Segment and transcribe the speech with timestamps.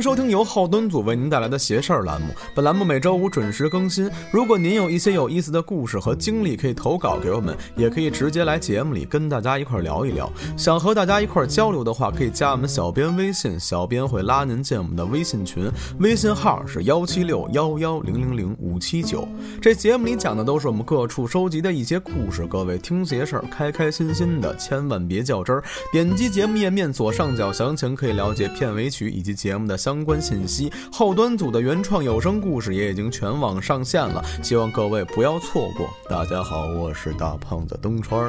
[0.00, 2.28] 收听由后端组为您带来的“邪事儿”栏目。
[2.54, 4.10] 本栏目每周五准时更新。
[4.30, 10.30] 如果您有一些有意思的故事和经历，可以投稿给我们，也可以直接来节目里跟大家一块聊一聊。
[10.56, 19.26] 想和大家一块交流的话，可以加我们小编微信，小编会拉您进我们的微信群，微信号是幺七六幺幺零零零五七九。
[19.60, 25.62] 这节目里讲的都是我们各处收集的一些故事，各位听邪事儿，开开心心的，千万别较真儿。
[25.92, 30.70] 点击节目页面左上角详情，可以了解片尾曲以及节目的相关信息。
[30.92, 35.88] 后端组的原创有声故事也已经全网上线了，希望各位不要错过。
[36.10, 38.28] 大家好，我是大胖子东川儿，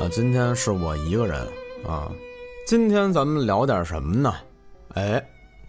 [0.00, 1.46] 啊，今天是我一个人
[1.86, 2.10] 啊。
[2.66, 4.32] 今天咱们聊点什么呢？
[4.94, 5.22] 哎，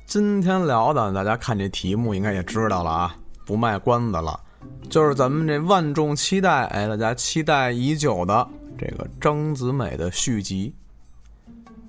[0.05, 3.13] 今天聊的，大家看这题目应该也知道了啊，
[3.45, 4.39] 不卖关子了，
[4.89, 8.47] 就是咱们这万众期待，哎，大家期待已久的
[8.77, 10.73] 这个张子美的续集，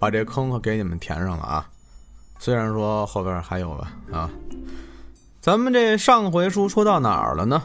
[0.00, 1.70] 把这坑可给你们填上了啊。
[2.42, 4.30] 虽然说后边还有吧啊，
[5.42, 7.62] 咱们这上回书说到哪儿了呢？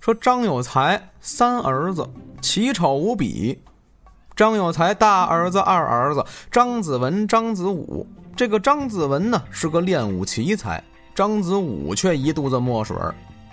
[0.00, 2.08] 说张有才三儿子
[2.40, 3.62] 奇丑无比，
[4.34, 8.06] 张有才大儿子、二儿子张子文、张子武。
[8.34, 10.82] 这个张子文呢是个练武奇才，
[11.14, 12.96] 张子武却一肚子墨水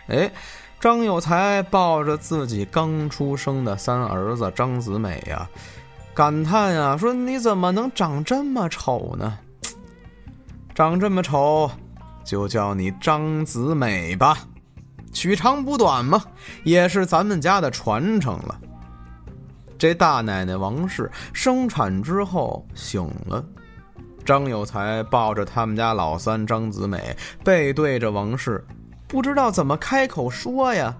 [0.07, 0.31] 哎，
[0.79, 5.49] 张有才抱着自己刚出生的三儿子张子美呀，
[6.13, 9.37] 感叹呀说：“你怎么能长这么丑呢？”
[10.81, 11.69] 长这么丑，
[12.23, 14.35] 就叫你张子美吧，
[15.13, 16.19] 取长补短嘛，
[16.63, 18.59] 也是咱们家的传承了。
[19.77, 23.45] 这大奶奶王氏生产之后醒了，
[24.25, 28.65] 张有才抱着他们家老三张子美，背对着王氏，
[29.07, 30.97] 不知道怎么开口说呀。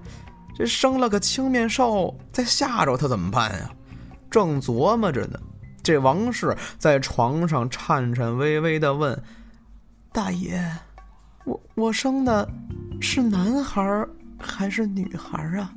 [0.56, 3.72] 这生了个青面兽，再吓着他怎么办呀？
[4.30, 5.40] 正琢磨着呢，
[5.82, 9.20] 这王氏在床上颤颤巍巍地问。
[10.14, 10.62] 大爷，
[11.46, 12.48] 我我生的
[13.00, 14.06] 是男孩
[14.38, 15.74] 还是女孩啊？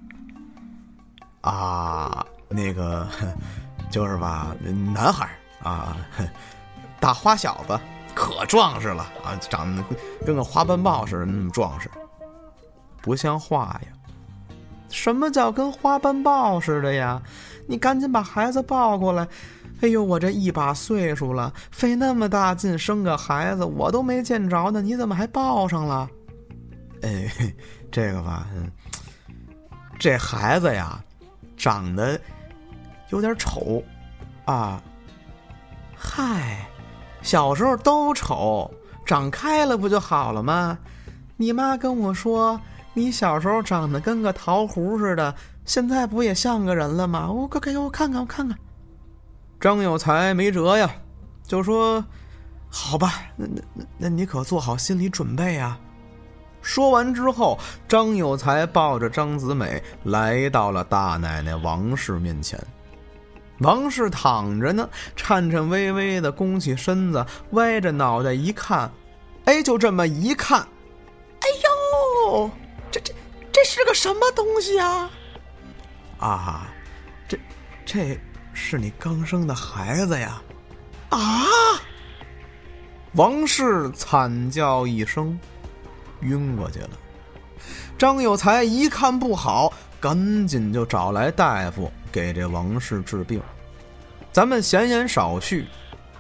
[1.43, 3.07] 啊，那个
[3.91, 4.55] 就是吧，
[4.93, 5.29] 男孩
[5.63, 5.97] 啊，
[6.99, 7.79] 大花小子，
[8.13, 9.85] 可壮实了啊，长得
[10.27, 11.89] 跟个花斑豹似的那么壮实，
[13.01, 13.89] 不像话呀！
[14.89, 17.23] 什么叫跟花斑豹似的呀？
[17.69, 19.29] 你赶紧把孩子抱过来。
[19.85, 26.09] 哎呦，我这一把岁数了，费那么大劲生个孩子，我都没见着呢，你怎么还抱上了？
[27.03, 27.31] 哎，
[27.93, 28.47] 这个吧，
[29.99, 30.99] 这孩子呀，
[31.55, 32.19] 长得
[33.11, 33.83] 有点丑
[34.47, 34.83] 啊。
[35.95, 36.67] 嗨，
[37.21, 38.73] 小时候都丑，
[39.05, 40.79] 长开了不就好了吗？
[41.37, 42.59] 你妈跟我说，
[42.95, 45.35] 你小时候长得跟个桃核似的，
[45.67, 47.31] 现在不也像个人了吗？
[47.31, 48.59] 我快给我看看，我看看。
[49.65, 50.95] 张有才没辙呀，
[51.43, 52.05] 就说
[52.69, 55.81] ：“好吧，那那那你可做好心理准备啊。”
[56.61, 57.59] 说完之后，
[57.89, 62.63] 张有才抱着张子美来到了大奶奶王氏面前。
[63.61, 64.87] 王氏躺着呢，
[65.17, 68.93] 颤颤巍巍的弓起身子，歪着脑袋一看，
[69.47, 70.61] 哎，就这么一看，
[71.41, 71.49] 哎
[72.29, 72.51] 呦，
[72.91, 73.15] 这这
[73.51, 75.11] 这是个什么东西啊？
[76.19, 76.67] 啊，
[77.27, 77.39] 这
[77.87, 78.21] 这。
[78.55, 80.41] 是你刚生的孩子呀！
[81.11, 81.19] 啊！
[83.15, 85.39] 王氏惨叫一声，
[86.21, 86.91] 晕过去了。
[87.99, 93.41] 张有才一看不好，赶紧就找来大夫给这王氏治病。
[94.33, 95.67] 咱们闲言少叙，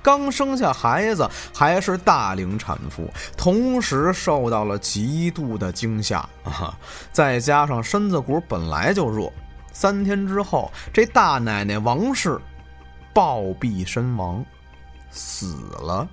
[0.02, 6.78] 刚生下孩子，还是大龄产妇，同时受到了极度的惊吓啊！
[7.12, 9.32] 再加上身子骨本来就弱。
[9.74, 12.40] 三天之后，这大奶奶王氏
[13.12, 14.42] 暴毙身亡，
[15.10, 16.08] 死了。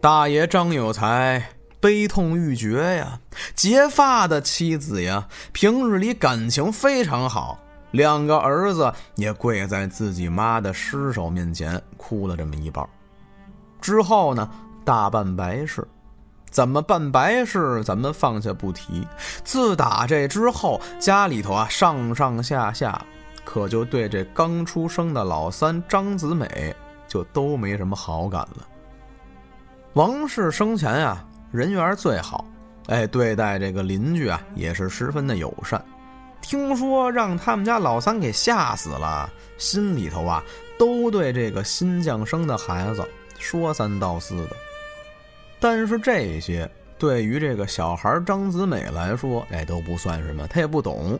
[0.00, 1.46] 大爷张有才
[1.78, 3.20] 悲痛欲绝呀，
[3.54, 7.58] 结发的妻子呀，平日里感情非常好，
[7.90, 12.88] 两个儿子也跪在自己妈的尸首面前哭了这么一抱。
[13.80, 14.50] 之后呢，
[14.84, 15.86] 大办白事。
[16.50, 19.06] 怎么办白事，咱们放下不提。
[19.44, 23.00] 自打这之后，家里头啊，上上下下
[23.44, 26.74] 可就对这刚出生的老三张子美
[27.08, 28.66] 就都没什么好感了。
[29.94, 32.44] 王氏生前啊，人缘最好，
[32.86, 35.82] 哎，对待这个邻居啊也是十分的友善。
[36.40, 40.42] 听说让他们家老三给吓死了，心里头啊
[40.78, 43.06] 都对这个新降生的孩子
[43.38, 44.56] 说三道四的。
[45.60, 46.68] 但是这些
[46.98, 51.18] 对于这个小孩张子美来说，哎，都不算什么，他也不懂。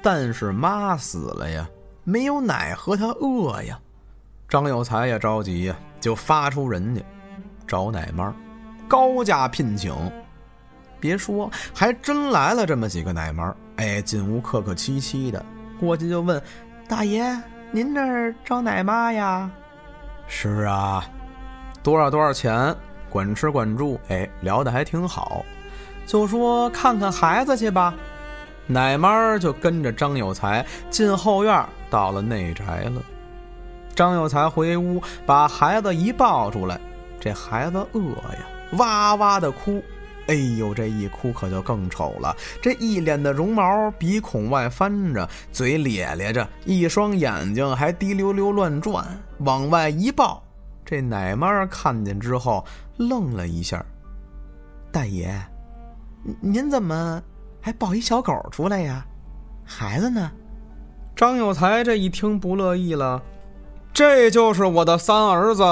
[0.00, 1.68] 但是妈死了呀，
[2.04, 3.78] 没有奶和他饿呀。
[4.48, 7.02] 张有才也着急呀，就发出人家
[7.66, 8.34] 找奶妈。
[8.86, 9.92] 高价聘请。
[11.00, 15.44] 别说，还真来了这么几个奶妈，哎，进屋客客气气的，
[15.80, 16.40] 过去就问
[16.88, 17.24] ：“大爷，
[17.72, 19.50] 您这儿招奶妈呀
[20.28, 21.04] ？”“是啊，
[21.82, 22.74] 多少多少钱？
[23.14, 25.44] 管吃管住。”哎，聊得还挺好，
[26.04, 27.94] 就说看看孩子去吧。
[28.66, 32.64] 奶妈就跟着张有才进后院，到了内宅
[32.94, 33.02] 了。
[33.94, 36.80] 张有才回屋，把孩子一抱出来，
[37.20, 39.82] 这孩子饿呀，哇哇的哭。
[40.26, 49.06] 哎呦，这一哭可就更丑了，这一脸的绒毛，鼻孔外翻着，嘴咧咧着，一双眼睛还滴溜溜乱转，
[49.38, 50.42] 往外一抱。
[50.84, 52.64] 这奶妈看见之后
[52.98, 53.84] 愣了一下
[54.92, 55.34] ：“大爷，
[56.40, 57.22] 您怎么
[57.60, 59.04] 还抱一小狗出来呀？
[59.64, 60.30] 孩子呢？”
[61.16, 63.22] 张有才这一听不乐意了
[63.94, 65.64] ：“这就是我的三儿子，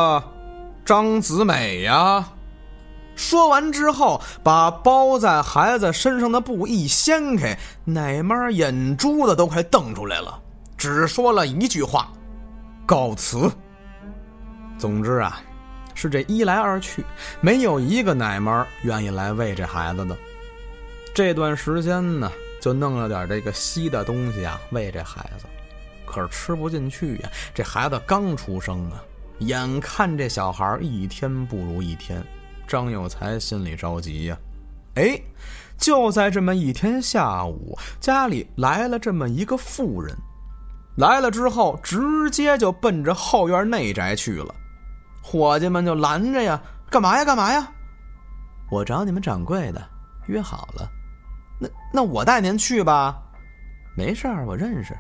[0.85, 2.25] 张子美呀。”
[3.15, 10.41] 说完之后，把包在孩子身上的布一掀开，奶妈眼珠子都快瞪出来了，
[10.79, 12.09] 只说了一句话
[12.87, 13.53] ：“告辞。”
[14.83, 15.41] 总之啊，
[15.95, 17.05] 是这一来二去，
[17.41, 20.17] 没有一个奶妈愿意来喂这孩子的。
[21.15, 22.29] 这段时间呢，
[22.61, 25.45] 就弄了点这个稀的东西啊，喂这孩子，
[26.05, 27.31] 可是吃不进去呀。
[27.55, 29.01] 这孩子刚出生啊，
[29.39, 32.21] 眼看这小孩一天不如一天。
[32.67, 34.37] 张有才心里着急呀，
[34.97, 35.17] 哎，
[35.79, 40.13] 就在这么一天下午，家里来了这么一个妇人，
[40.97, 44.53] 来了之后，直接就奔着后院内宅去了。
[45.23, 46.61] 伙计们就拦着呀，
[46.91, 47.25] 干嘛呀？
[47.25, 47.67] 干嘛呀？
[48.71, 49.83] 我找你们掌柜的，
[50.27, 50.89] 约好了。
[51.59, 53.17] 那那我带您去吧。
[53.97, 54.97] 没事儿，我认识。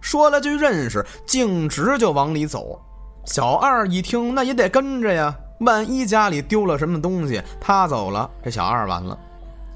[0.00, 2.80] 说了句认识，径直就往里走。
[3.24, 5.34] 小二一听，那也得跟着呀。
[5.60, 9.18] 万一家里丢了什么东西，他走了，这小二完了，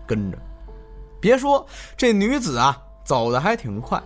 [0.06, 0.38] 跟着。
[1.21, 1.67] 别说
[1.97, 4.03] 这女子啊，走的还挺快，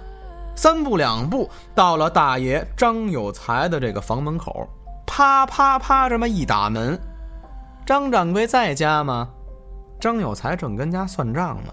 [0.56, 4.69] 三步两步到了大爷张有才的这个房门口，
[5.08, 7.00] 啪啪啪这么一打门，
[7.87, 9.28] 张掌柜在家吗？
[9.99, 11.72] 张有才正跟家算账呢，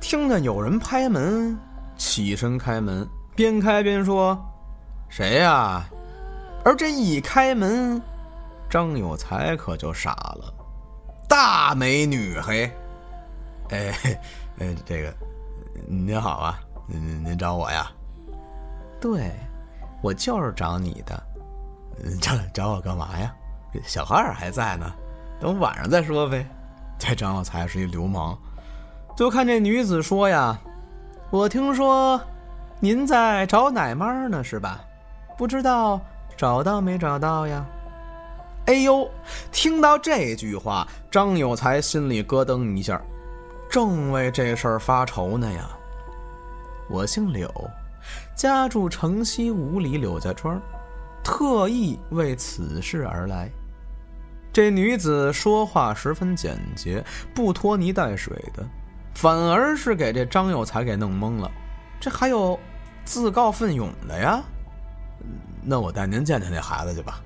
[0.00, 1.56] 听见有人拍门，
[1.96, 4.36] 起身开门，边开边说
[5.08, 5.84] ：“谁呀？”
[6.64, 8.02] 而这一开门。
[8.68, 10.52] 张有才可就傻了，
[11.28, 12.70] 大美女嘿，
[13.70, 13.94] 哎
[14.58, 15.14] 哎，这个
[15.86, 17.88] 您好啊，您您找我呀？
[19.00, 19.32] 对，
[20.02, 21.22] 我就是找你的，
[22.20, 23.34] 找找我干嘛呀？
[23.84, 24.92] 小孩儿还在呢，
[25.40, 26.46] 等晚上再说呗。
[26.98, 28.38] 这张有才是一流氓，
[29.16, 30.56] 就看这女子说呀，
[31.30, 32.20] 我听说
[32.78, 34.80] 您在找奶妈呢，是吧？
[35.36, 36.00] 不知道
[36.36, 37.64] 找到没找到呀？
[38.66, 39.10] 哎呦！
[39.50, 43.00] 听到这句话，张有才心里咯噔一下，
[43.68, 45.68] 正为这事儿发愁呢呀。
[46.88, 47.52] 我姓柳，
[48.36, 50.60] 家住城西五里柳家庄，
[51.24, 53.50] 特意为此事而来。
[54.52, 57.04] 这女子说话十分简洁，
[57.34, 58.64] 不拖泥带水的，
[59.14, 61.50] 反而是给这张有才给弄懵了。
[61.98, 62.56] 这还有
[63.04, 64.40] 自告奋勇的呀？
[65.62, 67.20] 那我带您见见那孩子去吧。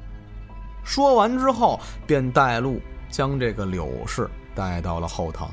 [0.85, 5.50] 说完之后，便带路将这个柳氏带到了后堂。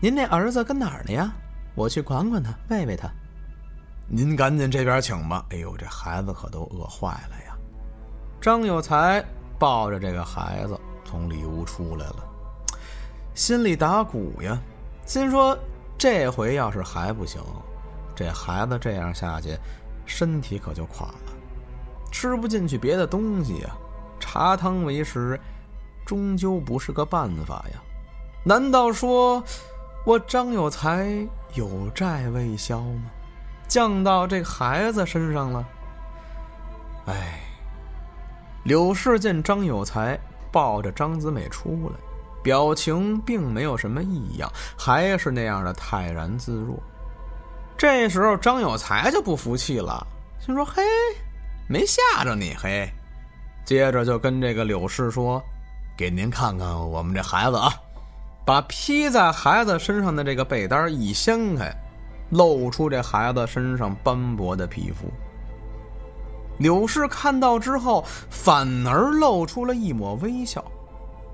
[0.00, 1.30] 您那儿子跟哪儿呢呀？
[1.76, 3.08] 我去管管他，喂喂他。
[4.08, 5.46] 您赶紧这边请吧。
[5.50, 7.49] 哎呦，这孩子可都饿坏了呀！
[8.40, 9.22] 张有才
[9.58, 12.24] 抱着这个孩子从里屋出来了，
[13.34, 14.58] 心里打鼓呀，
[15.04, 15.58] 心说
[15.98, 17.42] 这回要是还不行，
[18.14, 19.58] 这孩子这样下去，
[20.06, 21.32] 身体可就垮了，
[22.10, 23.70] 吃不进去别的东西呀。
[24.18, 25.38] 茶汤为食，
[26.06, 27.80] 终究不是个办法呀！
[28.44, 29.42] 难道说
[30.06, 33.02] 我张有才有债未消吗？
[33.66, 35.68] 降到这孩子身上了？
[37.06, 37.40] 哎，
[38.64, 40.18] 柳氏见张有才
[40.52, 41.96] 抱着张子美出来，
[42.42, 46.78] 表情并没有什么异样，还是那样的泰然自若。
[47.76, 50.06] 这时候张有才就不服气了，
[50.38, 50.82] 心说：“嘿，
[51.68, 52.90] 没吓着你嘿。”
[53.64, 55.42] 接着就跟这个柳氏说
[55.96, 57.72] ：“给您看看我们这孩子啊！”
[58.44, 61.72] 把披在孩子身上的这个被单一掀开，
[62.30, 65.08] 露出这孩子身上斑驳的皮肤。
[66.60, 70.64] 柳氏看到之后，反而露出了一抹微笑，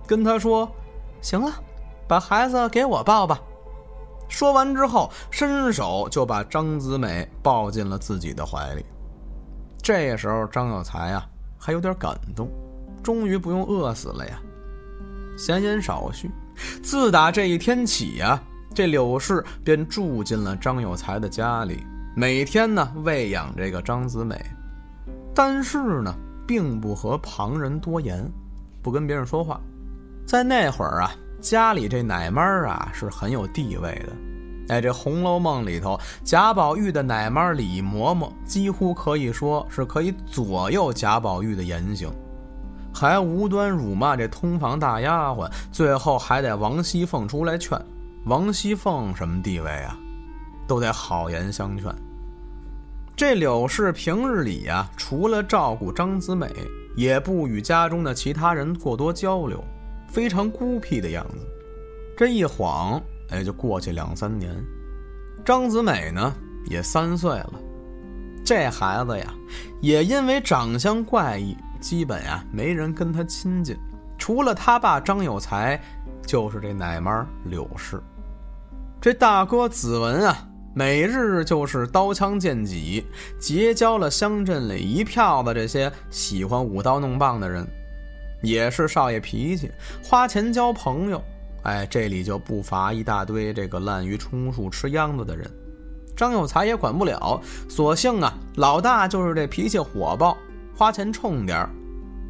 [0.06, 0.66] 跟他说
[1.20, 1.52] ：“行了，
[2.08, 3.38] 把孩子给我抱吧。”
[4.28, 8.84] 说完之后，伸手就把张子美抱进了自己的怀里。
[9.82, 11.26] 这时候，张有才啊。
[11.58, 12.48] 还有点感动，
[13.02, 14.38] 终于不用饿死了呀！
[15.36, 16.30] 闲言少叙。
[16.80, 18.40] 自打这一天起呀，
[18.72, 24.40] 这柳氏便住进了张有才的家里，每天呢喂养这个张子美。
[25.36, 26.14] 但是呢，
[26.46, 28.26] 并不和旁人多言，
[28.82, 29.60] 不跟别人说话。
[30.26, 31.12] 在那会儿啊，
[31.42, 34.74] 家里这奶妈啊是很有地位的。
[34.74, 42.10] 哎，这《红楼梦》里头，贾宝玉的奶妈李嬷嬷几乎可以说是可以左右贾宝玉的言行，
[42.94, 47.78] 还无端辱骂这通房大丫鬟，最后还得王熙凤出来劝。
[48.24, 49.96] 王熙凤什么地位啊？
[50.66, 51.94] 都得好言相劝。
[53.16, 56.52] 这柳氏平日里呀，除了照顾张子美，
[56.94, 59.64] 也不与家中的其他人过多交流，
[60.06, 61.38] 非常孤僻的样子。
[62.14, 63.02] 这一晃。
[63.30, 64.54] 哎，就过去两三年，
[65.44, 66.32] 张子美呢
[66.66, 67.54] 也三岁了。
[68.44, 69.34] 这孩子呀，
[69.80, 73.74] 也因为长相怪异，基本呀没人跟他亲近，
[74.16, 75.80] 除了他爸张有才，
[76.24, 78.00] 就是这奶妈柳氏。
[79.00, 83.02] 这大哥子文啊，每日就是刀枪剑戟，
[83.38, 87.66] 结交了乡镇里一票的这些喜欢舞刀弄棒的人，
[88.42, 89.72] 也是少爷脾气，
[90.04, 91.24] 花钱交朋友。
[91.62, 95.50] 哎，这里就不乏一大堆这个滥竽充数、吃秧子的人。
[96.14, 97.40] 张有才也管不了，
[97.70, 100.36] 索性啊，老大就是这脾气火爆，
[100.76, 101.70] 花钱冲点儿，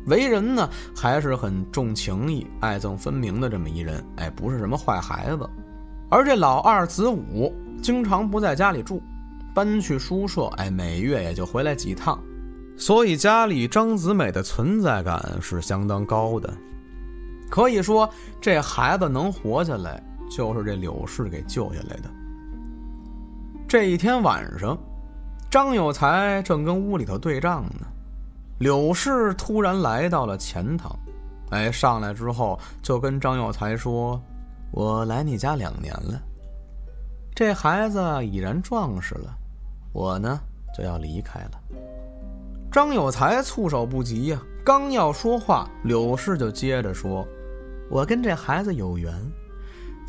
[0.06, 4.00] 为人呢还是很重情义、爱憎分明的这么一人。
[4.18, 5.50] 哎，不是什么坏孩子。
[6.08, 7.52] 而这老二子午
[7.82, 9.02] 经常不在家里住，
[9.54, 12.18] 搬去书社，哎，每月也就回来几趟，
[12.76, 16.52] 所以家里张子美的存在感是相当高的。
[17.48, 18.08] 可以说，
[18.40, 22.10] 这孩子能活下来，就是这柳氏给救下来的。
[23.68, 24.76] 这一天晚上，
[25.48, 27.86] 张有才正跟屋里头对账呢，
[28.58, 30.98] 柳氏突然来到了前堂，
[31.50, 34.20] 哎，上来之后就跟张有才说
[34.72, 36.20] ：“我来你家两年了，
[37.36, 39.36] 这孩子已然壮实了，
[39.92, 40.40] 我呢
[40.74, 41.50] 就要离开了。”
[42.72, 47.28] 张有才措手不及呀，刚要说话，柳氏就接着说。
[47.90, 49.12] 我跟这孩子有缘，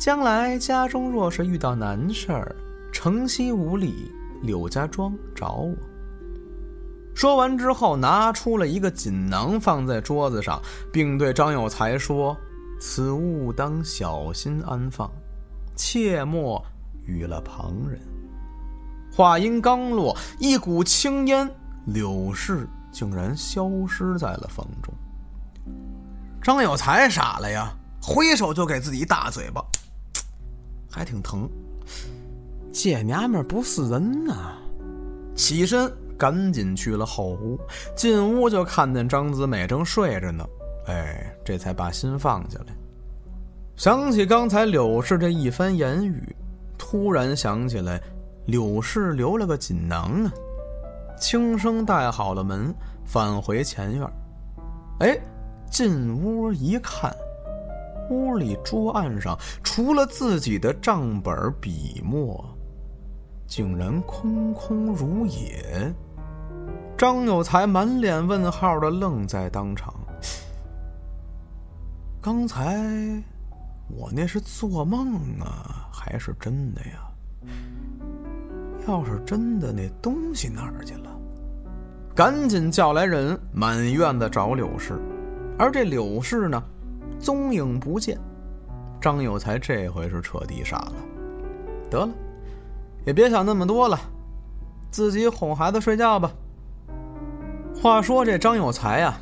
[0.00, 2.56] 将来家中若是遇到难事儿，
[2.90, 4.10] 城西五里
[4.42, 5.76] 柳家庄找我。
[7.14, 10.58] 说完之后，拿出了一个锦囊，放在桌子上，
[10.90, 12.34] 并对张有才说
[12.80, 15.10] ：“此物当小心安放，
[15.76, 16.64] 切莫
[17.08, 17.98] 与了旁人。”
[19.10, 21.50] 话音刚落，一股青烟，
[21.86, 24.94] 柳氏竟然消失在了房中。
[26.40, 29.60] 张有才傻了呀，挥手就给自己一大嘴巴，
[30.88, 31.48] 还挺疼。
[32.72, 34.54] 这娘们不是人呐！
[35.34, 37.58] 起身赶紧去了后屋，
[37.96, 40.44] 进屋就看见张子美正睡着呢。
[40.86, 42.76] 哎，这才把心放下来。
[43.74, 46.36] 想起刚才柳氏这一番言语，
[46.78, 48.00] 突然想起来，
[48.46, 50.32] 柳氏留了个锦囊啊，
[51.18, 54.08] 轻声带好了门，返回前院。
[55.00, 55.18] 哎。
[55.70, 57.14] 进屋一看，
[58.08, 62.42] 屋里桌案上除了自己的账本笔墨，
[63.46, 65.94] 竟然空空如也。
[66.96, 69.92] 张有才满脸问号的愣在当场。
[72.22, 73.22] 刚才
[73.88, 77.08] 我那是做梦啊，还是真的呀？
[78.86, 81.10] 要是真的，那东西哪儿去了？
[82.14, 84.98] 赶紧叫来人，满院子找柳氏。
[85.58, 86.62] 而这柳氏呢，
[87.18, 88.18] 踪影不见。
[89.00, 90.94] 张有才这回是彻底傻了。
[91.90, 92.10] 得了，
[93.06, 93.98] 也别想那么多了，
[94.90, 96.30] 自己哄孩子睡觉吧。
[97.80, 99.16] 话说这张有才呀，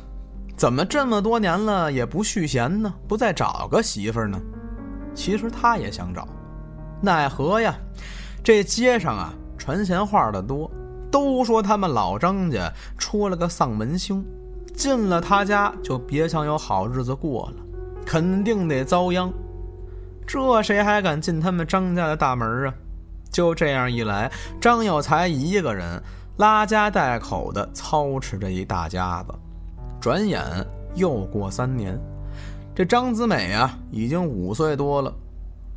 [0.55, 2.93] 怎么这么多年了也不续弦呢？
[3.07, 4.39] 不再找个媳妇儿呢？
[5.17, 6.27] 其实他也想找，
[7.01, 7.75] 奈何呀，
[8.43, 10.69] 这街上啊传闲话的多，
[11.11, 14.23] 都说他们老张家出了个丧门星。
[14.75, 17.63] 进了他家就别想有好日子过了，
[18.05, 19.33] 肯定得遭殃。
[20.27, 22.73] 这谁还敢进他们张家的大门啊？
[23.31, 24.31] 就这样一来，
[24.61, 25.99] 张有才一个人
[26.37, 29.33] 拉家带口的操持着一大家子。
[29.99, 30.43] 转眼
[30.93, 31.99] 又过三年，
[32.77, 35.11] 这张子美啊已经五岁多了，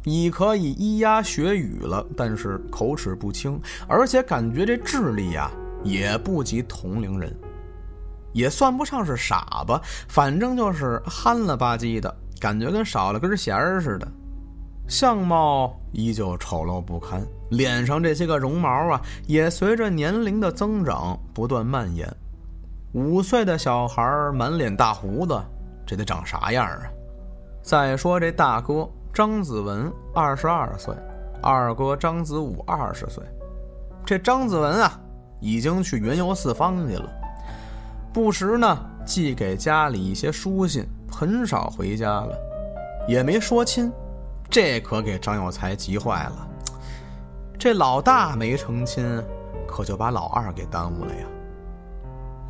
[0.04, 5.50] 已可以咿呀学语了，但是口齿不清，而且感觉这智力呀
[5.82, 7.34] 也不及同龄人。
[8.34, 14.06] 也算不上是傻吧，反正就是憨了吧唧的感觉，跟少了根弦似的。
[14.86, 22.06] 相貌依旧丑陋不堪，脸上这些个绒毛啊，也随着年龄的增长不断蔓延。
[22.92, 25.40] 五岁的小孩满脸大胡子，
[25.90, 26.82] 这得长啥样啊？
[27.62, 30.94] 再说这大哥张子文二十二岁，
[31.42, 33.24] 二哥张子武二十岁。
[34.06, 35.00] 这张子文啊，
[35.40, 37.10] 已经去云游四方去了，
[38.12, 42.38] 不时呢寄给家里一些书信，很少回家了，
[43.08, 43.90] 也没说亲，
[44.48, 46.48] 这可给张有才急坏了。
[47.58, 49.20] 这老大没成亲，
[49.66, 51.26] 可就把老二给耽误了呀。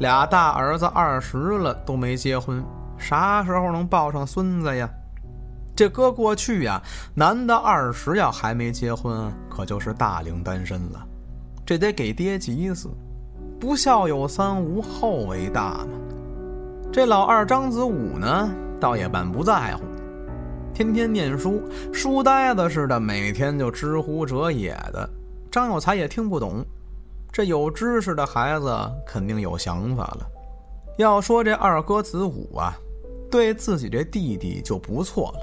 [0.01, 2.63] 俩大儿子二十了都没结婚，
[3.01, 4.89] 啥时候能抱上孙子呀？
[5.75, 6.81] 这搁过去呀，
[7.15, 11.05] 男的二十要还没结婚，可就是大龄单身了。
[11.65, 12.91] 这得给爹急死，
[13.59, 15.99] 不孝有三，无后为大嘛。
[16.93, 19.85] 这老二张子武呢，倒也满不在乎，
[20.75, 25.09] 天天念书，书呆子似的，每天就知乎者也的。
[25.51, 26.63] 张有才也听不懂，
[27.33, 28.77] 这有知识的孩子
[29.07, 30.27] 肯定有想法了。
[30.99, 32.77] 要说这二哥子武啊，
[33.31, 35.41] 对自己这弟弟就不错了。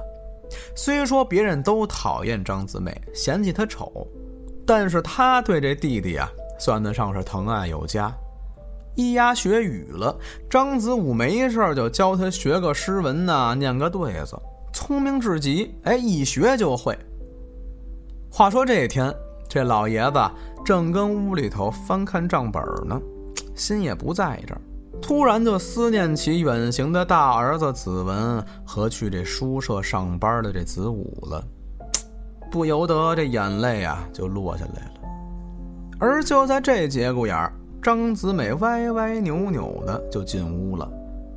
[0.75, 4.07] 虽说别人都讨厌张子美，嫌弃他丑。
[4.65, 6.29] 但是他对这弟弟啊，
[6.59, 8.13] 算得上是疼爱有加。
[8.97, 10.13] 咿呀学语了，
[10.49, 14.35] 张子武没事就教他学个诗文呐，念个对子，
[14.73, 15.73] 聪明至极。
[15.83, 16.97] 哎，一学就会。
[18.29, 19.13] 话说这天，
[19.47, 20.19] 这老爷子
[20.65, 22.99] 正跟屋里头翻看账本呢，
[23.55, 24.61] 心也不在这儿，
[25.01, 31.43] 突然就思念起远行的大儿子子文和去这书社上班的这子武了。
[32.49, 34.91] 不由得这眼泪啊就落下来了，
[35.99, 37.51] 而就在这节骨眼儿，
[37.81, 40.89] 张子美歪歪扭扭的就进屋了，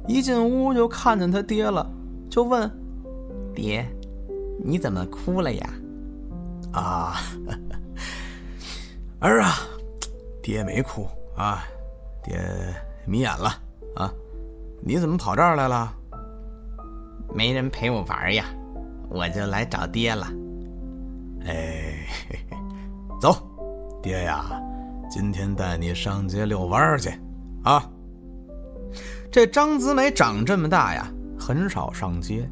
[0.06, 1.84] 一进屋就看见他爹了，
[2.30, 2.70] 就问
[3.52, 3.84] ：“爹，
[4.64, 5.70] 你怎么哭了呀
[6.72, 7.16] ？”“啊，
[9.18, 9.54] 儿啊，
[10.40, 11.64] 爹没哭啊，
[12.22, 12.40] 爹
[13.10, 13.52] 迷眼了
[13.96, 14.12] 啊，
[14.84, 15.92] 你怎么跑这儿来了
[17.34, 18.44] ？”“没人陪我玩呀，
[19.08, 20.28] 我就来找爹了。”
[21.44, 22.06] 哎，
[23.20, 23.36] 走，
[24.00, 24.44] 爹呀，
[25.10, 27.10] 今天带你上街遛弯去，
[27.64, 27.82] 啊！
[29.28, 32.48] 这张子美长这么大呀，很少上街。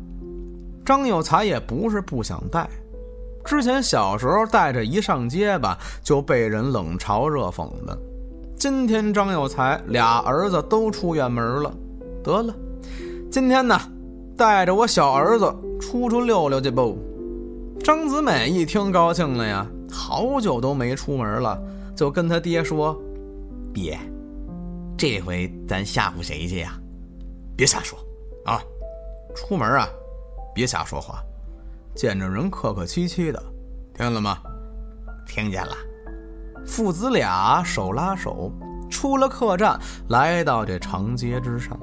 [0.84, 2.68] 张有才也不是不想带，
[3.44, 7.96] 之前小时候带着一上街吧，就被人冷嘲热讽的。
[8.58, 11.72] 今天张有才俩儿子都出远门了，
[12.24, 12.52] 得了，
[13.30, 13.78] 今天呢，
[14.36, 16.98] 带着我小儿子出出溜溜去不？
[17.84, 21.56] 张子美一听高兴了呀，好久都没出门了，
[21.94, 23.00] 就跟他爹说
[23.72, 23.96] ：“爹，
[24.96, 26.76] 这回咱吓唬谁去呀？
[27.56, 27.96] 别瞎说
[28.44, 28.60] 啊！
[29.36, 29.88] 出门啊，
[30.52, 31.22] 别瞎说话，
[31.94, 33.40] 见着人客客气气的，
[33.94, 34.38] 听见了吗？
[35.28, 35.76] 听见了。”
[36.68, 38.52] 父子俩手拉手
[38.90, 39.76] 出了客栈，
[40.10, 41.76] 来到这长街之上。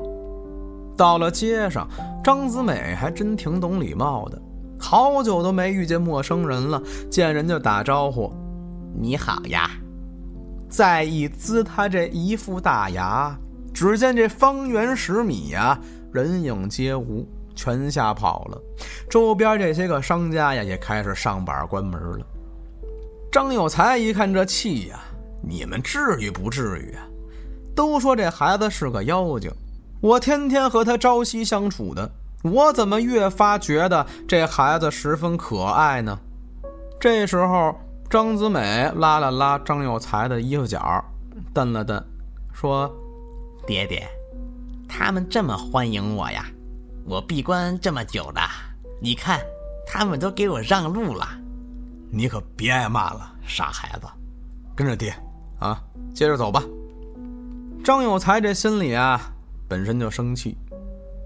[0.96, 1.86] 到了街上，
[2.24, 4.42] 张子美还真挺懂礼貌的。
[4.80, 8.32] 好久都没遇见陌生人了，见人就打招呼
[8.98, 9.70] ：“你好呀！”
[10.70, 13.36] 再一呲他这一副大牙，
[13.74, 15.78] 只见这方圆十米呀，
[16.14, 18.62] 人影皆无，全吓跑了。
[19.10, 22.26] 周边这些个商家呀，也开始上板关门了。
[23.36, 24.98] 张有才一看这气呀，
[25.44, 27.04] 你们至于不至于啊？
[27.76, 29.52] 都说这孩子是个妖精，
[30.00, 32.10] 我天天和他朝夕相处的。
[32.44, 36.18] 我怎么越发觉得这孩子十分可爱呢？
[36.98, 37.76] 这时候，
[38.10, 41.04] 张子美拉了拉张有才的衣服角，
[41.54, 42.02] 瞪了瞪，
[42.54, 42.90] 说
[43.68, 44.08] ：“爹爹，
[44.88, 46.46] 他们这么欢迎我呀！
[47.04, 48.50] 我闭关这么久了，
[49.02, 49.42] 你看，
[49.86, 51.28] 他们都给我让路了。
[52.18, 54.08] 你可别挨骂了，傻孩子，
[54.74, 55.14] 跟着爹
[55.60, 56.64] 啊，接着走吧。”
[57.84, 59.20] 张有才这心里啊，
[59.68, 60.58] 本身就生气。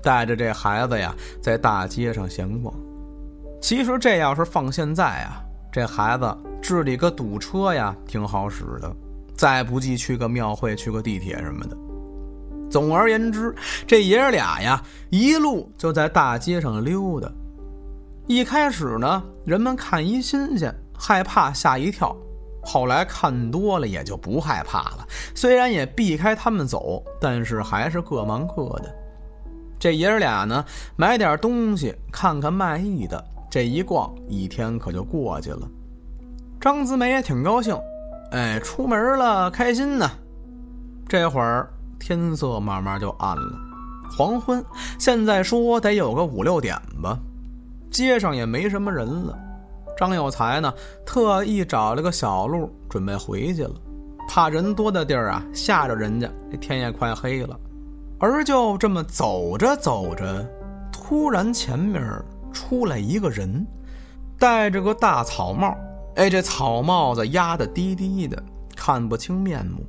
[0.02, 2.73] 带着这孩子呀，在大街上闲逛。
[3.62, 8.91] 其实这要是放现在啊，这孩子治理个堵车呀，挺好使的。
[9.36, 11.78] 再不济去个庙会，去个地铁什么的。
[12.67, 13.54] 总而言之，
[13.86, 17.32] 这爷俩呀，一路就在大街上溜达。
[18.30, 22.15] 一开始呢，人们看一新鲜，害怕吓一跳；
[22.62, 25.08] 后来看多了，也就不害怕了。
[25.34, 28.96] 虽然也避开他们走，但是还是各忙各的。
[29.80, 30.63] 这爷儿俩呢，
[30.96, 33.26] 买点东西，看看卖艺的。
[33.50, 35.68] 这一逛，一天可就过去了。
[36.62, 37.76] 张子美也挺高兴，
[38.30, 40.08] 哎，出门了，开心呢。
[41.08, 41.68] 这会儿
[42.00, 43.60] 天色慢慢就暗了，
[44.15, 44.63] 黄昏，
[45.00, 47.18] 现在说得有个五六点吧。
[47.91, 49.38] 街上也没什么人了。
[49.97, 50.73] 张有才呢，
[51.06, 53.73] 特意找了个小路，准备回去了，
[54.28, 56.30] 怕人多的地儿啊吓着人家。
[56.49, 57.60] 这天也快黑了。
[58.19, 60.45] 而就这么走着走着，
[60.91, 62.02] 突然前面
[62.52, 63.65] 出来一个人，
[64.38, 65.75] 戴着个大草帽。
[66.15, 68.41] 哎，这草帽子压得低低的，
[68.75, 69.86] 看不清面目。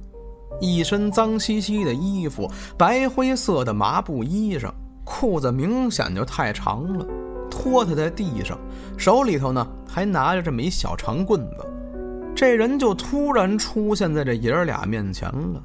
[0.60, 4.70] 一身脏兮兮的衣服，白灰色的麻布衣裳，
[5.04, 7.06] 裤子明显就太长了，
[7.50, 8.56] 拖他在地上，
[8.96, 11.66] 手里头呢还拿着这么一小长棍子。
[12.34, 15.62] 这人就突然出现在这爷儿俩面前了，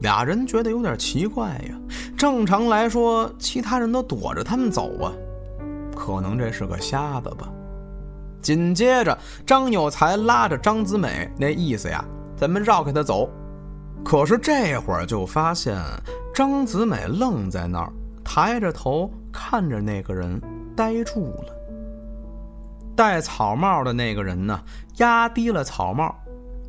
[0.00, 1.78] 俩人觉得有点奇怪呀。
[2.16, 5.12] 正常来说，其他人都躲着他们走啊，
[5.96, 7.48] 可能这是个瞎子吧。
[8.42, 12.04] 紧接着，张有才拉着张子美，那意思呀，
[12.36, 13.30] 咱们绕开他走。
[14.04, 15.78] 可是这会儿就发现
[16.34, 17.90] 张子美愣在那儿，
[18.22, 20.38] 抬着头看着那个人，
[20.76, 21.54] 呆住了。
[22.96, 24.60] 戴草帽的那个人呢，
[24.98, 26.14] 压低了草帽。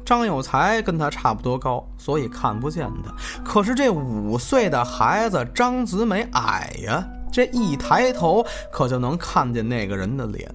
[0.03, 3.11] 张有才跟他差不多高，所以看不见他。
[3.43, 10.47] 可是这五岁的孩子张子美矮呀，这一抬头可就能看见那个人的脸。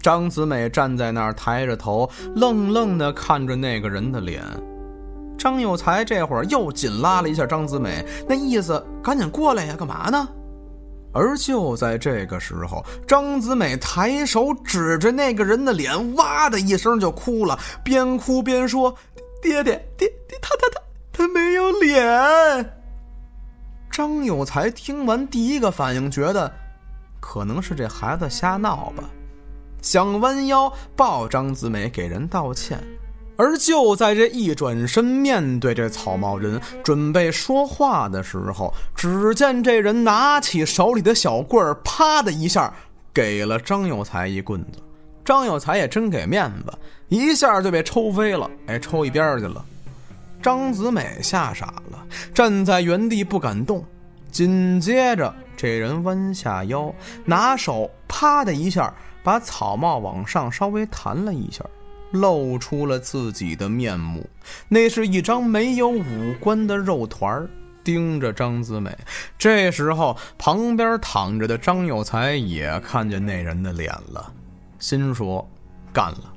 [0.00, 4.42] 张子美站在那儿，抬着头，愣愣地看着那个人的脸。
[5.38, 10.28] 张有才这会儿又紧拉了一下张子美，那意思赶紧过来呀，干嘛呢？
[11.12, 18.94] 而就在这个时候，张子美抬手指着那个人的脸，哇的一声就哭了，边哭边说
[19.42, 20.80] ：“爹爹，爹爹，他他他
[21.12, 22.74] 他没有脸。”
[23.90, 26.52] 张有才听完，第一个反应觉得，
[27.20, 29.02] 可能是这孩子瞎闹吧。
[29.82, 32.78] 想弯腰抱张子美给人道歉，
[33.40, 42.70] 而就在这一转身面对这草帽人准备说话的时候，只见这人拿起手里的小棍儿，啪的一下
[43.14, 44.78] 给了张有才一棍子。
[45.24, 46.72] 张有才也真给面子，
[47.08, 49.64] 一下就被抽飞了，哎，抽一边去了。
[50.42, 53.82] 张子美吓傻了，站在原地不敢动。
[54.30, 58.92] 紧接着，这人弯下腰，拿手啪的一下。
[59.22, 61.62] 把草帽往上稍微弹了一下，
[62.12, 64.28] 露出了自己的面目。
[64.68, 67.48] 那是一张没有五官的肉团儿
[67.82, 68.96] 盯着张子美。
[69.38, 74.32] 这时候，旁边躺着的张有才也看见那人的脸了，
[74.78, 75.48] 心说
[75.92, 76.32] ：“干了，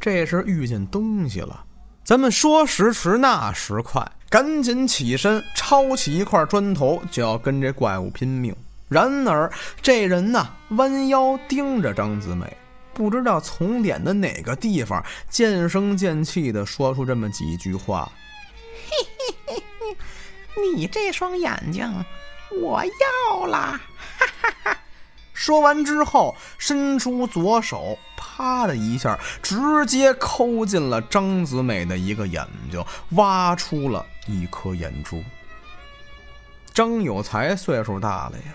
[0.00, 1.64] 这是遇见东西了。”
[2.04, 8.54] 咱们说时迟，那时快，赶紧起身，抄起一块砖头，就要跟这怪物拼命。
[8.88, 9.50] 然而，
[9.82, 12.56] 这人呢，弯腰盯着张子美，
[12.96, 18.10] 不知道从脸的哪个地方，渐声渐气地说出这么几句话
[18.88, 19.96] ：“嘿嘿嘿嘿，
[20.74, 21.86] 你这双眼睛，
[22.62, 23.78] 我要啦！”
[24.18, 24.78] 哈哈哈。
[25.34, 35.22] 说完之后，伸出左手，啪的一下，直接抠进了张子美的一个眼睛，挖出了一颗眼珠。
[36.72, 38.54] 张有才岁数大了呀。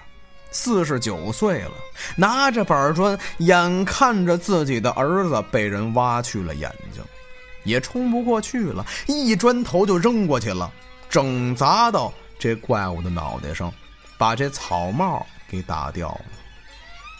[0.52, 1.72] 四十九岁了，
[2.16, 7.02] 拿着板砖，眼看着自己的儿子被人挖去了眼睛，
[7.64, 10.70] 也冲不过去了，一砖头就扔过去了，
[11.10, 13.74] 整砸到这怪物的脑袋上，
[14.18, 16.26] 把这草帽给打掉了。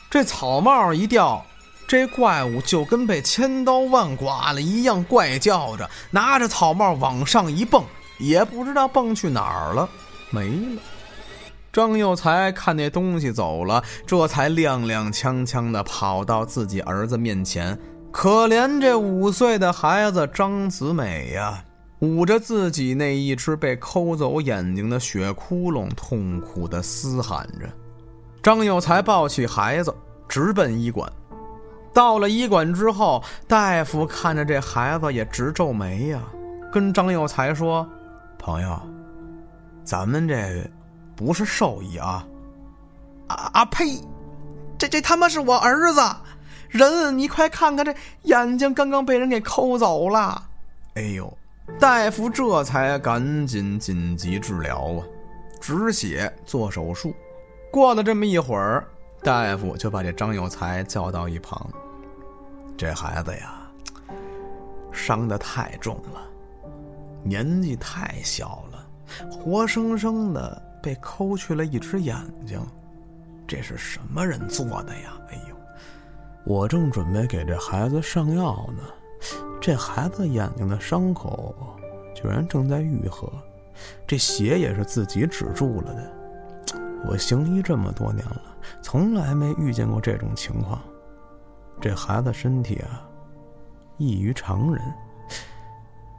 [0.10, 1.46] 这草帽一掉，
[1.88, 7.82] 这怪物就跟被千刀万剐了一样，怪叫着，拿着草帽往上一蹦，
[8.20, 9.90] 也不知道蹦去哪儿了，
[10.30, 10.82] 没了。
[11.72, 17.78] 张有才看那东西走了，这才踉踉跄跄地跑到自己儿子面前。
[18.12, 21.64] 可怜这五岁的孩子张子美呀，
[22.00, 27.70] 捂着自己那一只被抠走眼睛的血窟窿，痛苦地嘶喊着。
[28.44, 29.96] 张有才抱起孩子，
[30.28, 31.10] 直奔医馆。
[31.94, 36.22] 到了医馆之后，大夫看着这孩子也直皱眉呀，
[36.70, 37.88] 跟张有才说
[38.38, 38.78] ：“朋友，
[39.86, 40.36] 咱们这……”
[41.24, 42.26] 不是兽医啊！
[43.28, 44.02] 啊啊呸！
[44.76, 46.02] 这这他妈是我儿子！
[46.68, 50.44] 人，你快看看，这眼睛刚刚被人给抠走了！
[50.96, 51.32] 哎呦，
[51.80, 55.06] 大夫这才赶紧紧急治疗啊，
[55.60, 57.14] 止血做手术。
[57.72, 58.88] 过了这么一会儿，
[59.22, 61.70] 大夫就把这张有才叫到一旁。
[62.76, 63.62] 这孩子呀，
[64.92, 66.22] 伤的太重了，
[67.24, 68.88] 年纪太小了，
[69.30, 70.71] 活生生的。
[70.82, 72.60] 被抠去了一只眼睛，
[73.48, 75.14] 这是什么人做的呀？
[75.30, 75.56] 哎呦，
[76.46, 78.84] 我正准备给这孩子上药呢，
[79.62, 81.56] 这孩子眼睛的伤口
[82.16, 83.32] 居然正在愈合，
[84.08, 86.12] 这血也是自己止住了的。
[87.06, 88.42] 我行医这么多年了，
[88.82, 90.82] 从来没遇见过这种情况。
[91.80, 93.08] 这孩子身体啊，
[93.98, 94.82] 异于常人，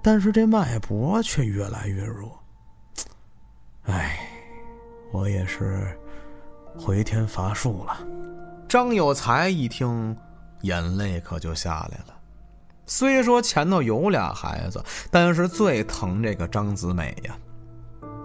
[0.03, 2.39] 但是这脉搏却越来越弱。
[3.85, 4.22] 哎。
[5.13, 5.87] 我也是
[6.77, 7.99] 回天乏术了。
[8.67, 10.17] 张有才一听，
[10.63, 12.15] 眼泪可就下来了。
[12.87, 17.37] 虽说前头有俩孩子，但是最疼这个张子美呀。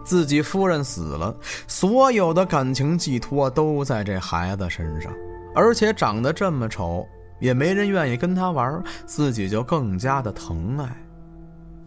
[0.03, 1.35] 自己夫人死了，
[1.67, 5.11] 所有的感情寄托都在这孩子身上，
[5.53, 7.05] 而且长得这么丑，
[7.41, 10.85] 也没人愿意跟他玩，自己就更加的疼爱。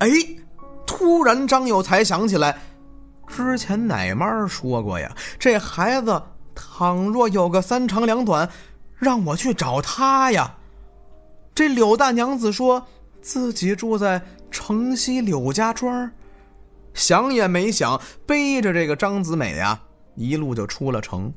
[0.00, 0.10] 哎，
[0.86, 2.58] 突然张有才想起来，
[3.30, 6.20] 之前奶妈说过呀，这孩子
[6.54, 8.48] 倘若有个三长两短，
[8.96, 10.56] 让我去找他呀。
[11.54, 12.86] 这柳大娘子说
[13.22, 16.10] 自己住在城西柳家庄。
[16.92, 19.80] 想也没想，背着这个张子美呀，
[20.16, 21.32] 一路就出了城。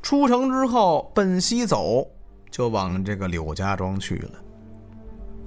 [0.00, 2.06] 出城之后，奔西走，
[2.50, 4.30] 就往这个柳家庄去了。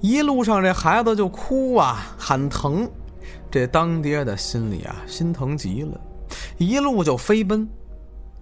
[0.00, 2.88] 一路上，这孩子就哭啊，喊疼。
[3.50, 6.00] 这当爹的心里啊，心疼极了，
[6.58, 7.68] 一路就飞奔。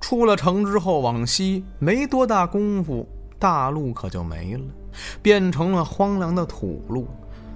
[0.01, 4.64] 出了城之后，往西没多大功夫，大路可就没了，
[5.23, 7.07] 变成了荒凉的土路。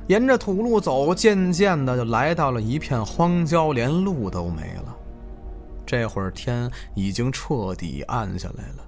[0.07, 4.97] 沿着土路走，渐渐的就来到了一片荒郊，连路都没了。
[5.85, 8.88] 这会儿天已经彻底暗下来了。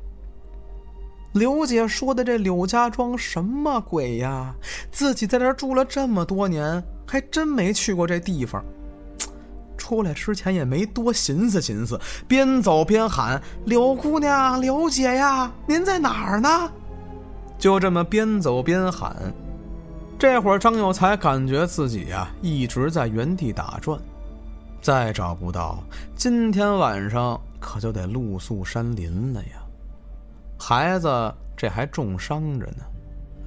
[1.33, 4.53] 刘姐说的这柳家庄什么鬼呀？
[4.91, 8.65] 自己在这住了这么多年，还真没去过这地方。
[9.77, 16.71] 出来之前也没多寻思寻思，边走边喊：“柳姑娘，柳姐呀，您在哪儿呢？”
[17.59, 19.15] 就这么边走边喊。
[20.19, 23.99] 这会儿，张有才感觉自己呀一直在原地打转，
[24.83, 25.83] 再找不到，
[26.15, 29.60] 今天晚上可就得露宿山林了呀。
[30.61, 32.85] 孩子这还重伤着呢，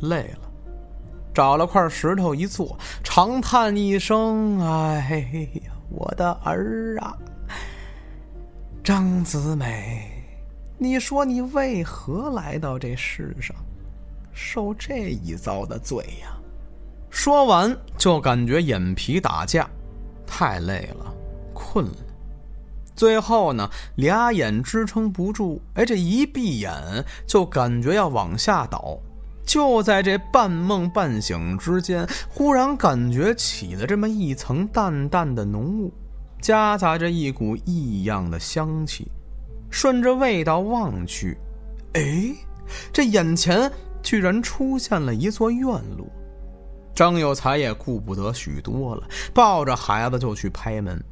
[0.02, 0.52] 累了，
[1.32, 7.16] 找了块石头一坐，长叹一声：“哎呀，我的儿啊，
[8.84, 10.10] 张子美，
[10.80, 13.56] 你说你为何来到这世上，
[14.34, 16.36] 受这一遭的罪呀？”
[17.12, 19.70] 说完，就感觉眼皮打架，
[20.26, 21.14] 太累了，
[21.54, 21.94] 困了。
[22.96, 26.72] 最后呢，俩眼支撑不住，哎，这一闭眼
[27.26, 28.98] 就感觉要往下倒。
[29.46, 35.92] 就在这半梦半醒之间，忽然感觉起了这么一层淡淡的浓雾，
[36.42, 39.12] 夹杂着一股异样的香气。
[39.70, 41.36] 顺着味道望去，
[41.94, 42.34] 哎，
[42.94, 43.72] 这眼前
[44.04, 45.66] 居然出现了一座院
[45.98, 46.08] 落。
[46.94, 49.04] 张有才也顾不得许多了，
[49.34, 51.04] 抱着孩子就去拍门。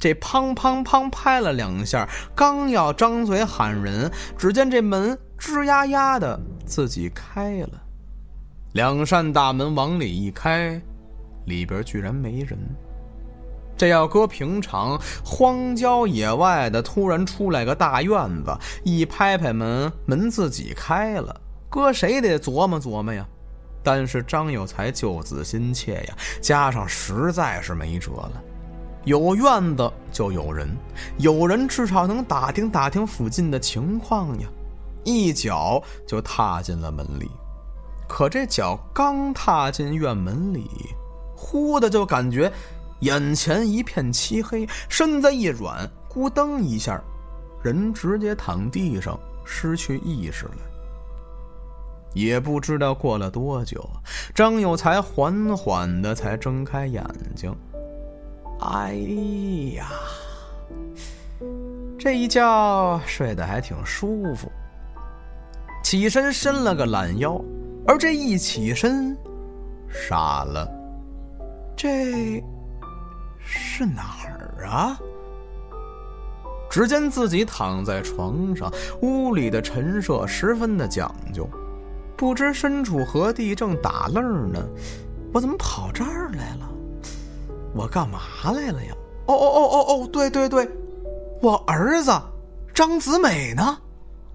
[0.00, 7.70] 这砰砰砰拍了两下，刚要张嘴喊人，只见这门吱呀呀的自己开了。
[8.72, 10.80] 两扇大门往里一开，
[11.44, 12.58] 里边居然没人。
[13.76, 23.26] 这要搁平常，荒郊野外的，突然出来个大院子，一拍拍门，门自己开了，搁谁得琢磨琢磨呀。
[23.82, 28.42] 但是张有才救子心切呀，加上实在是没辙了。
[29.04, 30.68] 有院子就有人，
[31.18, 34.48] 有人至少能打听打听附近的情况呀。
[35.04, 37.30] 一脚就踏进了门里，
[38.06, 40.68] 可这脚刚踏进院门里，
[41.34, 42.52] 忽的就感觉
[43.00, 47.02] 眼前一片漆黑，身子一软，咕噔一下，
[47.62, 50.58] 人直接躺地上，失去意识了。
[52.12, 53.88] 也不知道过了多久，
[54.34, 57.02] 张有才缓缓的才睁开眼
[57.34, 57.56] 睛。
[58.60, 58.94] 哎
[59.74, 59.90] 呀，
[61.98, 64.50] 这一觉睡得还挺舒服。
[65.82, 67.42] 起身伸了个懒腰，
[67.86, 69.16] 而这一起身，
[69.88, 70.68] 傻了。
[71.74, 72.44] 这
[73.38, 74.98] 是哪儿啊？
[76.70, 78.70] 只见自己躺在床上，
[79.00, 81.48] 屋里的陈设十分的讲究。
[82.16, 84.62] 不知身处何地，正打愣呢，
[85.32, 86.68] 我怎么跑这儿来了？
[87.74, 88.94] 我干嘛来了呀？
[89.26, 90.68] 哦哦哦哦哦，对对对，
[91.40, 92.10] 我儿子
[92.74, 93.78] 张子美呢？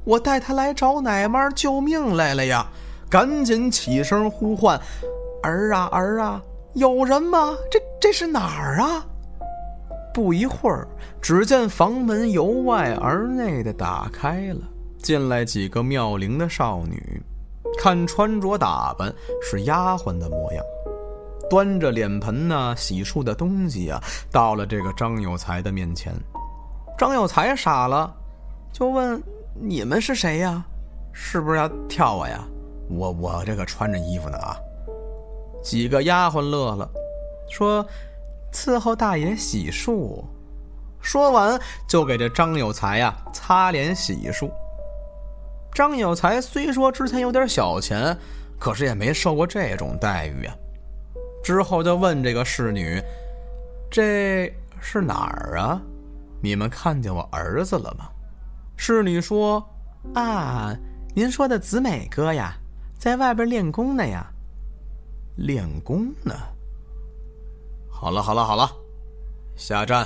[0.03, 2.65] 我带他来找奶妈救命来了呀！
[3.09, 4.79] 赶紧起身呼唤
[5.43, 6.41] ：“儿啊儿啊，
[6.73, 7.55] 有人吗？
[7.69, 9.05] 这这是哪儿啊？”
[10.13, 10.87] 不一会儿，
[11.21, 14.61] 只见房门由外而内的打开了，
[15.01, 17.21] 进来几个妙龄的少女。
[17.77, 20.63] 看穿着打扮是丫鬟的模样，
[21.49, 26.13] 端着脸盆呢、洗漱的东西呀，到了这个张有才的面前。
[26.97, 28.13] 张有才傻了，
[28.71, 29.21] 就问
[29.59, 30.63] ：“你们是谁呀？
[31.11, 32.43] 是不是要跳我呀？
[32.89, 34.57] 我我这个穿着衣服呢啊！”
[35.63, 36.89] 几个丫鬟乐了，
[37.49, 37.85] 说
[38.53, 40.23] ：“伺候大爷洗漱。”
[41.01, 44.49] 说完就给这张有才呀擦脸洗漱。
[45.71, 48.17] 张有才虽说之前有点小钱，
[48.57, 50.55] 可是也没受过这种待遇啊。
[51.45, 52.99] 之后就问这个侍女
[53.91, 55.79] ：“这是哪儿啊？
[56.41, 58.09] 你们看见我儿子了吗？”
[58.75, 59.63] 侍女说
[60.15, 60.75] ：“啊，
[61.13, 62.57] 您说的子美哥呀，
[62.97, 64.25] 在外边练功呢呀。
[65.35, 66.33] 练功呢？
[67.91, 68.67] 好了好了好了，
[69.55, 70.03] 下站，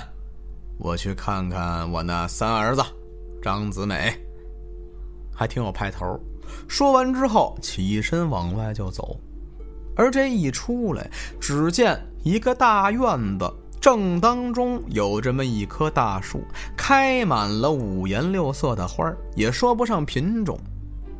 [0.78, 2.84] 我去看看我那三儿子
[3.42, 4.14] 张子美。”
[5.34, 6.20] 还挺有派头。
[6.68, 9.18] 说完之后，起身往外就走。
[10.00, 16.42] 而这一出来，只见一个大院子，正当中有这么一棵大树，
[16.78, 20.58] 开满了五颜六色的花也说不上品种。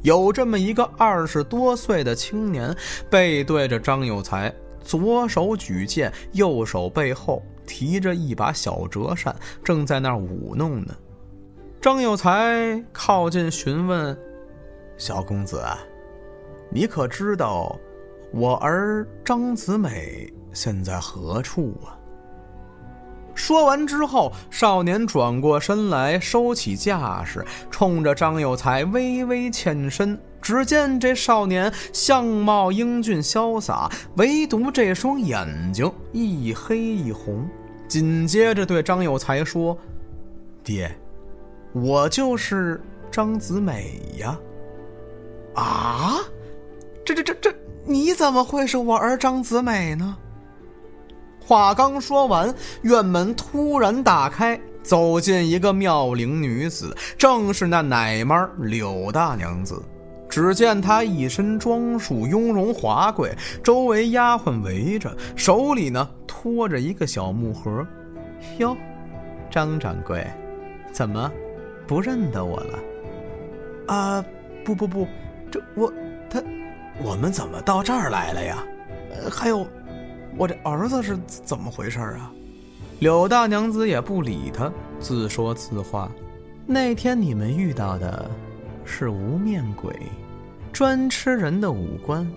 [0.02, 2.74] 有这么一个二十多岁的青年，
[3.10, 4.50] 背对着张有才，
[4.82, 10.96] 左手举剑，右手背后提着一把小折扇，正在那儿舞弄呢。
[11.82, 14.18] 张有才靠近询问
[14.98, 15.62] ：“小公子，
[16.72, 17.78] 你可知道
[18.32, 21.96] 我儿张子美现在何处啊？”
[23.34, 30.20] 说完之后，少年转过身来，收起架势，冲着张有才微微欠身。
[30.42, 37.48] 只见这少年相貌英俊潇洒，唯独这双眼睛一黑一红。
[37.88, 39.78] 紧接着对张有才说
[40.64, 40.90] ：“爹。”
[41.72, 44.38] 我就是张子美呀！
[45.56, 46.18] 啊，
[47.06, 50.16] 这这这这，你怎么会是我儿张子美呢？
[51.40, 59.82] 话刚说完，院门突然打开，走进一个妙龄女子，正是那奶妈柳大娘子。
[60.30, 67.86] 只见她一身装束，雍容华贵，周围丫鬟围着，手里呢托着一个小木盒。
[68.60, 68.78] 哟，
[69.50, 70.24] 张掌柜，
[70.92, 71.32] 怎么？
[71.88, 72.80] 不认得我了，
[73.88, 74.24] 啊，
[74.64, 75.08] 不不不，
[75.50, 75.92] 这我
[76.30, 76.40] 他，
[77.02, 78.64] 我们怎么到这儿来了呀？
[79.32, 79.66] 还有，
[80.38, 82.32] 我这儿子是怎么回事啊？
[83.00, 86.12] 柳大娘子也不理他，自说自话。
[86.66, 88.30] 那天你们遇到的，
[88.84, 89.96] 是无面鬼，
[90.74, 92.30] 专吃人的五官。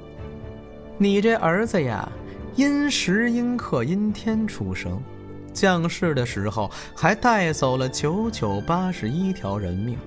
[0.96, 2.08] 你这儿子呀，
[2.54, 5.00] 因时因刻因天出生。
[5.52, 9.98] 降世的时候，还带走了九九八十一条人命。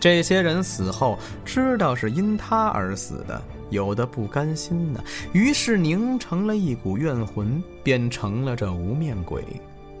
[0.00, 3.40] 这些人死后，知道是因他而死的，
[3.72, 9.44] 有的不甘心呢，于是凝成了一股怨魂，变成了这无面鬼，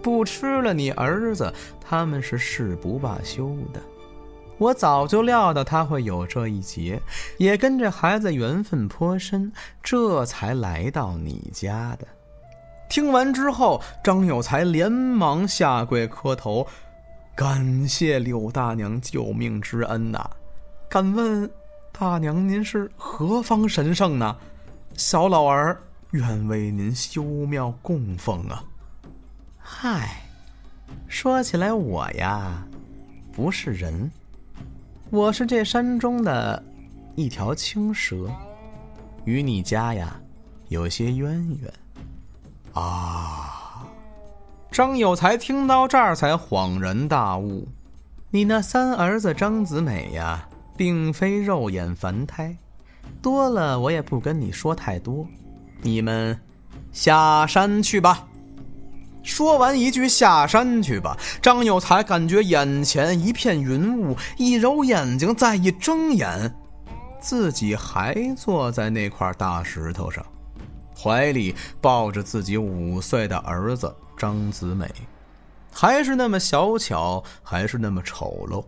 [0.00, 3.80] 不吃了你儿子，他们是誓不罢休的。
[4.58, 7.00] 我早就料到他会有这一劫，
[7.36, 9.50] 也跟这孩子缘分颇深，
[9.82, 12.06] 这才来到你家的。
[12.88, 16.66] 听完之后，张有才连忙下跪磕头，
[17.34, 20.30] 感谢柳大娘救命之恩呐！
[20.88, 21.50] 敢问
[22.02, 24.36] 大娘您是何方神圣呢？
[24.96, 28.64] 小老儿愿为您修庙供奉啊！
[29.56, 30.20] 嗨，
[31.06, 32.66] 说起来我呀，
[33.32, 34.10] 不是人，
[35.10, 36.60] 我是这山中的
[37.14, 38.28] 一条青蛇，
[39.24, 40.20] 与你家呀
[40.70, 41.72] 有些渊源。
[42.72, 43.86] 啊！
[44.72, 47.68] 张有才听到这儿才恍然大悟，
[48.28, 50.48] 你那三儿子张子美呀，
[50.82, 52.56] 并非肉眼凡胎。
[53.22, 55.24] 多了我也不跟你说太多，
[55.80, 56.36] 你们
[56.90, 58.26] 下山去吧。
[59.22, 66.52] 说完一句“下山去吧”，张有才感觉眼前一片云雾，一揉眼睛，再一睁眼，
[67.20, 70.26] 自己还坐在那块大石头上。
[71.00, 74.90] 怀里抱着自己五岁的儿子张子美，
[75.72, 78.64] 还是那么小巧，还是那么丑陋，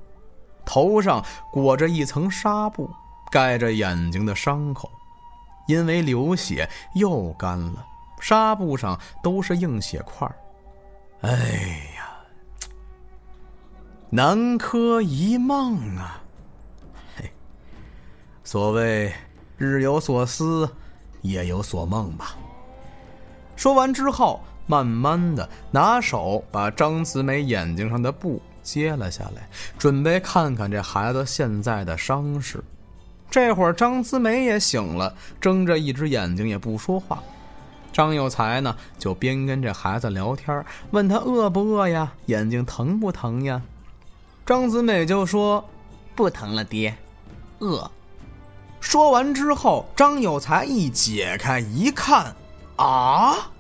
[0.65, 2.91] 头上裹着一层纱布，
[3.31, 4.91] 盖着眼睛的伤口，
[5.67, 7.87] 因为流血又干了，
[8.21, 10.31] 纱布上都是硬血块
[11.21, 11.31] 哎
[11.97, 12.17] 呀，
[14.11, 16.23] 南柯一梦啊！
[17.17, 17.31] 嘿，
[18.43, 19.13] 所谓
[19.57, 20.69] 日有所思。
[21.25, 22.37] 夜有所梦吧。
[23.57, 29.49] 说完之后，慢慢的拿手把张子美眼睛上的布接了下来，
[29.79, 32.65] 准备看看这孩子现在的伤势。
[33.31, 37.23] 这会儿张子美也醒了，睁着一只眼睛也不说话。
[37.93, 43.63] 张有才呢，就边跟这孩子聊天，问他饿不饿呀，眼睛疼不疼呀？
[44.45, 45.65] 张子美就说
[46.17, 46.97] ：“不疼了，爹，
[47.61, 47.91] 饿。”
[48.81, 52.35] 说完之后，张有才一解开一看，
[52.77, 53.51] 啊！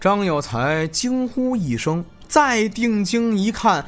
[0.00, 3.84] 张有才惊呼一声，再定睛一看，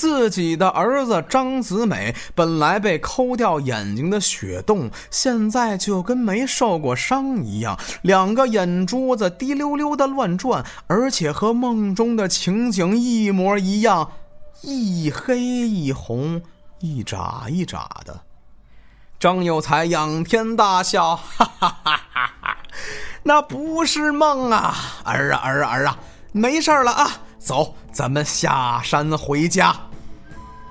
[0.00, 14.12] 自己的儿子张子美本来被抠掉眼睛的血洞，现在就跟没受过伤一样，两个眼珠子滴溜溜的乱转，而且和梦中的情景一模一样，
[14.62, 16.40] 一黑一红，
[16.78, 18.22] 一眨一眨的。
[19.18, 22.56] 张有才仰天大笑，哈 哈哈哈哈！
[23.24, 24.74] 那不是梦啊，
[25.04, 25.98] 儿啊儿啊儿啊，
[26.32, 29.89] 没事了啊，走，咱们下山回家。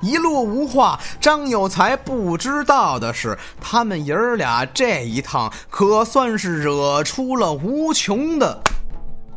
[0.01, 8.61] 一路无话，张有才不知道的是，他们爷儿俩这一趟可算是惹出了无穷的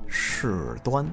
[0.06, 1.06] 事端。